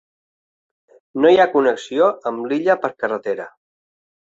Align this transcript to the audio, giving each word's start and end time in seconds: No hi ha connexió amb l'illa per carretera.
No 1.25 1.33
hi 1.33 1.37
ha 1.43 1.47
connexió 1.51 2.09
amb 2.33 2.49
l'illa 2.55 2.79
per 2.87 2.93
carretera. 3.05 3.49